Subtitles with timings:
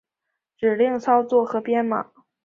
[0.57, 2.09] 指令操作和编码